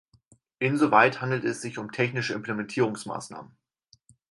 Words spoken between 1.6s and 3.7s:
sich um technische Implementierungsmaßnahmen.